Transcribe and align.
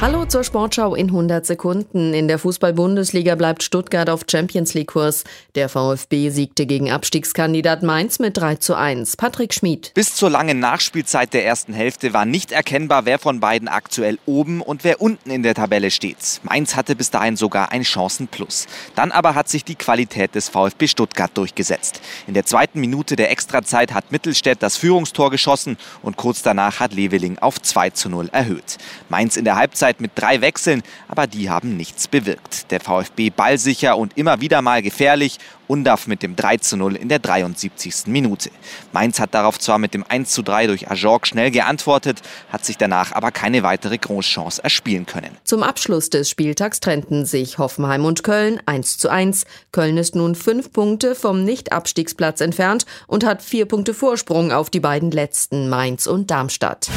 Hallo 0.00 0.24
zur 0.26 0.44
Sportschau 0.44 0.94
in 0.94 1.08
100 1.08 1.44
Sekunden. 1.44 2.14
In 2.14 2.28
der 2.28 2.38
Fußball-Bundesliga 2.38 3.34
bleibt 3.34 3.64
Stuttgart 3.64 4.08
auf 4.08 4.20
Champions 4.30 4.72
League-Kurs. 4.74 5.24
Der 5.56 5.68
VfB 5.68 6.30
siegte 6.30 6.66
gegen 6.66 6.92
Abstiegskandidat 6.92 7.82
Mainz 7.82 8.20
mit 8.20 8.36
3 8.36 8.54
zu 8.56 8.76
1. 8.76 9.16
Patrick 9.16 9.52
Schmid. 9.52 9.90
Bis 9.94 10.14
zur 10.14 10.30
langen 10.30 10.60
Nachspielzeit 10.60 11.34
der 11.34 11.44
ersten 11.44 11.72
Hälfte 11.72 12.14
war 12.14 12.26
nicht 12.26 12.52
erkennbar, 12.52 13.06
wer 13.06 13.18
von 13.18 13.40
beiden 13.40 13.66
aktuell 13.66 14.20
oben 14.24 14.60
und 14.60 14.84
wer 14.84 15.00
unten 15.00 15.32
in 15.32 15.42
der 15.42 15.54
Tabelle 15.54 15.90
steht. 15.90 16.42
Mainz 16.44 16.76
hatte 16.76 16.94
bis 16.94 17.10
dahin 17.10 17.34
sogar 17.34 17.72
ein 17.72 17.84
Chancenplus. 17.84 18.68
Dann 18.94 19.10
aber 19.10 19.34
hat 19.34 19.48
sich 19.48 19.64
die 19.64 19.74
Qualität 19.74 20.36
des 20.36 20.48
VfB 20.48 20.86
Stuttgart 20.86 21.32
durchgesetzt. 21.34 22.00
In 22.28 22.34
der 22.34 22.46
zweiten 22.46 22.78
Minute 22.78 23.16
der 23.16 23.32
Extrazeit 23.32 23.92
hat 23.92 24.12
Mittelstädt 24.12 24.62
das 24.62 24.76
Führungstor 24.76 25.32
geschossen 25.32 25.76
und 26.02 26.16
kurz 26.16 26.42
danach 26.42 26.78
hat 26.78 26.94
Leveling 26.94 27.38
auf 27.40 27.60
2 27.60 27.90
zu 27.90 28.08
0 28.08 28.28
erhöht. 28.30 28.78
Mainz 29.08 29.36
in 29.36 29.44
der 29.44 29.56
Halbzeit 29.56 29.87
Halbzeit 29.88 30.00
mit 30.00 30.12
drei 30.14 30.40
Wechseln, 30.40 30.82
aber 31.08 31.26
die 31.26 31.48
haben 31.48 31.76
nichts 31.76 32.08
bewirkt. 32.08 32.70
Der 32.70 32.80
VfB 32.80 33.30
ballsicher 33.30 33.96
und 33.96 34.16
immer 34.16 34.40
wieder 34.40 34.60
mal 34.62 34.82
gefährlich. 34.82 35.38
Undav 35.66 36.06
mit 36.06 36.22
dem 36.22 36.34
3 36.34 36.56
zu 36.58 36.76
0 36.78 36.96
in 36.96 37.10
der 37.10 37.18
73. 37.18 38.06
Minute. 38.06 38.50
Mainz 38.92 39.20
hat 39.20 39.34
darauf 39.34 39.58
zwar 39.58 39.78
mit 39.78 39.92
dem 39.92 40.02
1 40.02 40.30
zu 40.30 40.42
3 40.42 40.66
durch 40.66 40.90
Ajorg 40.90 41.26
schnell 41.26 41.50
geantwortet, 41.50 42.22
hat 42.50 42.64
sich 42.64 42.78
danach 42.78 43.12
aber 43.12 43.32
keine 43.32 43.62
weitere 43.62 43.98
Großchance 43.98 44.64
erspielen 44.64 45.04
können. 45.04 45.36
Zum 45.44 45.62
Abschluss 45.62 46.08
des 46.08 46.30
Spieltags 46.30 46.80
trennten 46.80 47.26
sich 47.26 47.58
Hoffenheim 47.58 48.06
und 48.06 48.22
Köln 48.22 48.60
1 48.64 48.96
zu 48.96 49.10
1. 49.10 49.44
Köln 49.70 49.98
ist 49.98 50.14
nun 50.14 50.34
fünf 50.34 50.72
Punkte 50.72 51.14
vom 51.14 51.44
Nicht-Abstiegsplatz 51.44 52.40
entfernt 52.40 52.86
und 53.06 53.26
hat 53.26 53.42
vier 53.42 53.66
Punkte 53.66 53.92
Vorsprung 53.92 54.52
auf 54.52 54.70
die 54.70 54.80
beiden 54.80 55.10
letzten 55.10 55.68
Mainz 55.68 56.06
und 56.06 56.30
Darmstadt. 56.30 56.88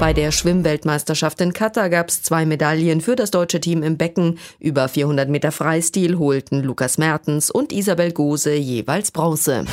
Bei 0.00 0.14
der 0.14 0.32
Schwimmweltmeisterschaft 0.32 1.42
in 1.42 1.52
Katar 1.52 1.90
gab 1.90 2.08
es 2.08 2.22
zwei 2.22 2.46
Medaillen 2.46 3.02
für 3.02 3.16
das 3.16 3.30
deutsche 3.30 3.60
Team 3.60 3.82
im 3.82 3.98
Becken. 3.98 4.38
Über 4.58 4.88
400 4.88 5.28
Meter 5.28 5.52
Freistil 5.52 6.18
holten 6.18 6.62
Lukas 6.62 6.96
Mertens 6.96 7.50
und 7.50 7.70
Isabel 7.70 8.10
Gose 8.10 8.54
jeweils 8.54 9.10
Bronze. 9.10 9.66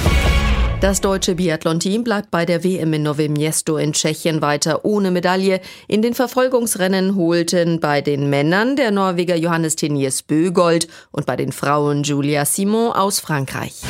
Das 0.82 1.00
deutsche 1.00 1.36
Biathlon-Team 1.36 2.04
bleibt 2.04 2.30
bei 2.30 2.46
der 2.46 2.66
WM 2.66 2.92
in 2.92 3.04
Nowe 3.04 3.30
Miesto 3.30 3.78
in 3.78 3.94
Tschechien 3.94 4.42
weiter 4.42 4.84
ohne 4.84 5.12
Medaille. 5.12 5.62
In 5.88 6.02
den 6.02 6.14
Verfolgungsrennen 6.14 7.16
holten 7.16 7.80
bei 7.80 8.02
den 8.02 8.30
Männern 8.30 8.76
der 8.76 8.92
Norweger 8.92 9.38
Johannes 9.38 9.78
Teniers 9.78 10.24
Bö 10.24 10.52
Gold 10.52 10.90
und 11.12 11.26
bei 11.26 11.38
den 11.38 11.54
Frauen 11.54 12.04
Julia 12.04 12.44
Simon 12.44 12.92
aus 12.92 13.22
Frankreich. 13.22 13.82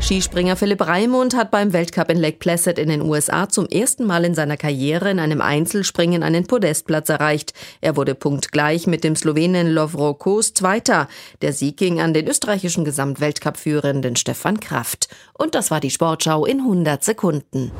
Skispringer 0.00 0.56
Philipp 0.56 0.86
Raimund 0.86 1.34
hat 1.34 1.50
beim 1.50 1.72
Weltcup 1.72 2.10
in 2.10 2.18
Lake 2.18 2.36
Placid 2.38 2.78
in 2.78 2.88
den 2.88 3.02
USA 3.02 3.48
zum 3.48 3.66
ersten 3.66 4.04
Mal 4.04 4.24
in 4.24 4.34
seiner 4.34 4.56
Karriere 4.56 5.10
in 5.10 5.18
einem 5.18 5.40
Einzelspringen 5.40 6.22
einen 6.22 6.46
Podestplatz 6.46 7.08
erreicht. 7.08 7.54
Er 7.80 7.96
wurde 7.96 8.14
punktgleich 8.14 8.86
mit 8.86 9.02
dem 9.02 9.16
Slowenen 9.16 9.68
Lovro 9.72 10.14
Kos 10.14 10.54
Zweiter. 10.54 11.08
Der 11.42 11.52
Sieg 11.52 11.76
ging 11.76 12.00
an 12.00 12.14
den 12.14 12.28
österreichischen 12.28 12.84
Gesamtweltcup-Führenden 12.84 14.16
Stefan 14.16 14.60
Kraft. 14.60 15.08
Und 15.32 15.54
das 15.54 15.70
war 15.70 15.80
die 15.80 15.90
Sportschau 15.90 16.44
in 16.44 16.60
100 16.60 17.02
Sekunden. 17.02 17.72